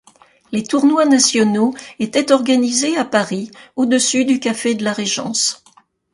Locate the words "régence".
4.93-5.63